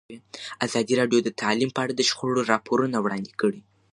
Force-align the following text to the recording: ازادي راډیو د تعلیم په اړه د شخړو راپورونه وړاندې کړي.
ازادي 0.65 0.93
راډیو 1.01 1.19
د 1.23 1.29
تعلیم 1.41 1.69
په 1.73 1.79
اړه 1.83 1.93
د 1.95 2.01
شخړو 2.09 2.47
راپورونه 2.51 2.97
وړاندې 3.01 3.31
کړي. 3.41 3.61